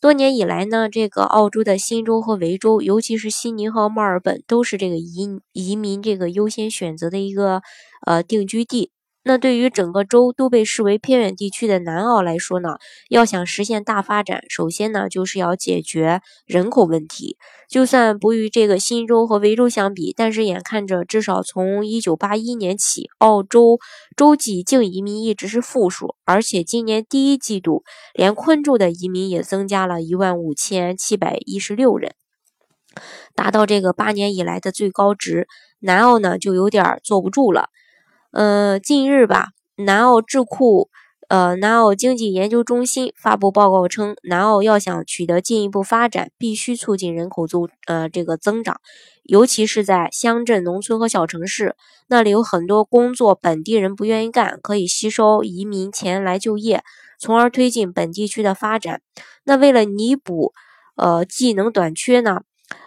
[0.00, 7.62] 多年以来呢，这个澳洲的新州和维州，尤其是悉尼和墨尔本，都是这个移移民这个优先选择的一个
[8.06, 8.90] 呃定居地。
[9.28, 12.76] 那对于整个州都被视为偏远地区的南澳来说呢，
[13.08, 17.36] 要想实现大发展，首先呢就是要解决人口问题。
[17.68, 23.80] 就算不与这个新州和维州相比，但是眼看着至少从一九八一年起，澳洲
[24.14, 27.82] 洲际净移民一直是负数，而且今年第一季度
[28.14, 32.14] 连昆州的移民也增加了一万五千七百一十六人，
[33.34, 35.48] 达到这个八年以来的最高值。
[35.80, 37.70] 南澳呢就有点坐不住了。
[38.36, 40.90] 呃，近日吧，南澳智库，
[41.28, 48.78] 呃，南澳经济研究中心发布报告称，南澳要想取得进一步发展，必须促进人口增，呃，这个增长，
[49.22, 51.76] 尤其是在乡镇、农村和小城市，
[52.08, 56.84] 那里有很多工作本地人不愿意干，可以吸收移民前来就业，
[57.18, 59.00] 从而推进本地区的发展。
[59.44, 60.52] 那为了弥补，
[60.96, 62.42] 呃，技能短缺呢？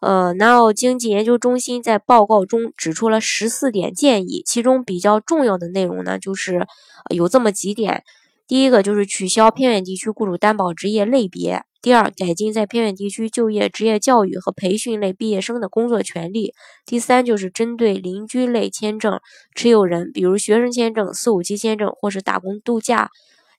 [0.00, 6.66] 呃，南澳经济研究中心在报告中指出了十四点建议，其中比较重要的内容呢，就是
[7.14, 8.02] 有这么几点：
[8.48, 16.54] 第一个就是取消偏远地区雇主担保职业类别；第二，改进在偏远地区就业职业教育和培训类毕业生的工作权利；
[16.86, 19.20] 第三，就是针对邻居类签证
[19.54, 23.10] 持有人，比如学生签证、四五七签证或是打工度假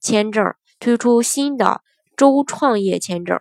[0.01, 0.43] 签证，
[0.79, 1.81] 推出新的
[2.17, 3.39] 州创业签证。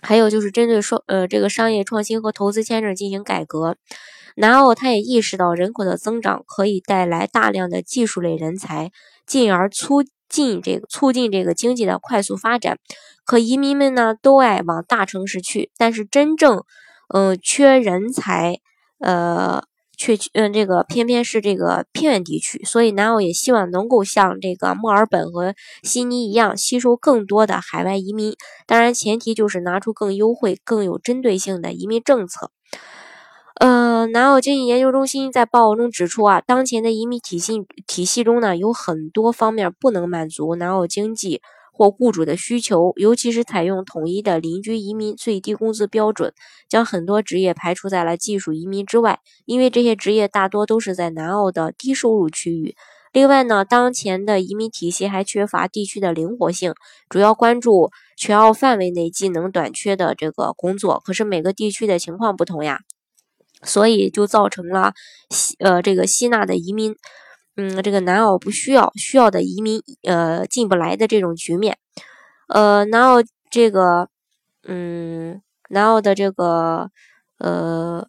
[0.00, 3.76] 还有就是针对说呃这个商业创新和投资签证进行改革，
[4.36, 8.90] 南澳他也意识到人口的增长可以带来大量的技术类人才，
[9.26, 12.78] 进而促进这个促进这个经济的快速发展。
[13.24, 16.64] 可移民们呢都爱往大城市去，但是真正
[17.12, 18.60] 嗯缺人才
[19.00, 19.67] 呃。
[19.98, 28.34] 却嗯，这个偏偏是这个偏远地区，所以南澳也希望能够像这个墨尔本和悉尼一样，吸收更多的海外移民。
[28.66, 32.52] 当然，前提就是拿出更优惠、更有针对性的移民政策。
[33.60, 41.42] 呃，南澳经济研究中心在报告中指出啊，当前的移民体系体系中呢，有很多方面不能满足南澳经济。
[41.78, 46.34] 或雇主的需求，尤其是采用统一的邻居移民最低工资标准，
[46.68, 52.74] 将很多职业排除在了技术移民之外，因为这些职业大多都是在南澳的低收入区域。
[53.12, 56.74] 另外呢，当前的移民体系还缺乏地区的灵活性，
[57.08, 62.80] 主要关注全澳范围内技能短缺的这个工作，可是每个地区的情况不同呀，
[63.62, 64.94] 所以就造成了
[65.30, 66.96] 吸呃这个吸纳的移民。
[67.60, 71.76] 嗯，这个南澳不需要需要的移民，呃，进不来的这种局面，
[72.46, 73.16] 呃，南澳
[73.50, 74.08] 这个，
[74.62, 76.92] 嗯，南澳的这个，
[77.38, 78.06] 呃，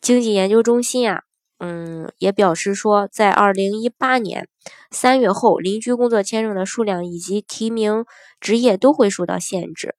[0.00, 1.24] 经济研究中心啊，
[1.58, 4.48] 嗯，也表示说，在二零一八年
[4.90, 8.06] 三月后，邻居工作签证的数量以及提名
[8.40, 9.96] 职业都会受到限制。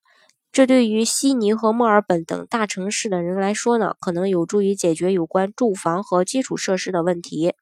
[0.51, 7.53] 这对于悉尼和墨尔本等大城市的人来说呢，可能有助于解决有关住房和基础设施的问题。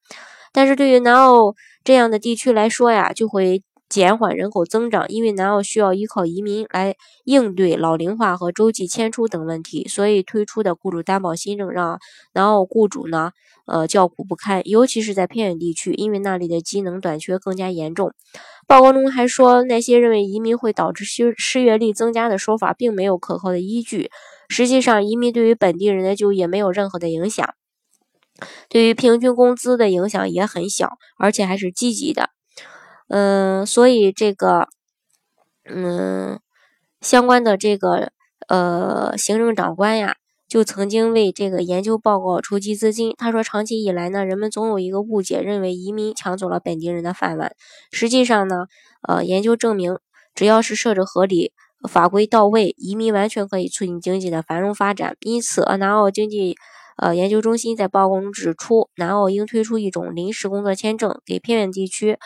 [0.54, 12.00] 但是对于南澳这样的地区来说呀，就会减缓人口增长，因为南澳需要依靠移民来应对老龄化和洲际迁出等问题，所以推出的雇主担保新政让
[12.34, 13.32] 南澳雇主呢，
[13.68, 18.14] 呃叫苦不堪，尤其是在偏远地区，因为那里的机能短缺更加严重。
[18.68, 24.10] 报告中还说，那些认为移民会导致失失业率增加的说法，并没有可靠的依据。
[24.50, 27.54] 实际上，移民对于本地人的就业没有任何的影响。
[28.74, 32.32] 对于平均工资的影响也很小，而且还是积极的。
[33.08, 34.68] 嗯，所以这个，
[35.70, 36.40] 嗯，
[37.00, 38.12] 相关的这个
[38.48, 40.16] 呃行政长官呀，
[40.48, 43.14] 就曾经为这个研究报告筹集资金。
[43.16, 47.56] 他说，长期以来呢，人们总有一个误解，认为移民抢走了本地人的饭碗。
[47.92, 48.66] 实际上呢，
[49.08, 50.00] 呃，研究证明，
[50.34, 51.54] 只要是设置合理、
[51.88, 55.16] 法规到位，移民完全可以促进经济的繁荣发展。
[55.20, 56.56] 因此，南澳经济。
[56.98, 62.18] 呃，研究中心在报告中指出，南澳应推出一种临时工作签证，给偏远地区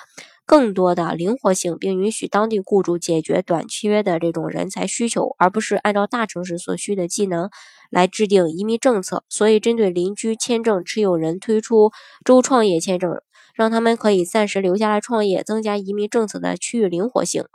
[0.45, 7.49] 更多的灵活性，并允许当地雇主解决短缺的这种人才需求，而不是按照大城市所需的技能
[7.89, 9.23] 来制定移民政策。
[9.29, 11.91] 所以，针对邻居签证持有人推出
[12.25, 13.21] 州创业签证，
[13.55, 17.45] 让他们可以暂时留下来创业，增加移民政策的区域灵活性，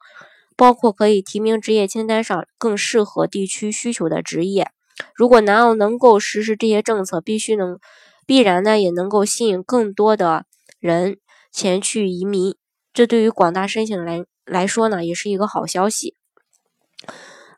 [0.56, 4.70] 包括可以提名职业清单上更适合地区需求的职业。
[5.14, 7.78] 如果南澳能够实施这些政策，必须能
[8.26, 10.46] 必然呢也能够吸引更多的
[10.78, 11.18] 人
[11.50, 12.54] 前去移民。
[12.92, 16.16] 这对于广大申请来来说呢，也是一个好消息。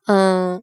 [0.07, 0.63] 嗯，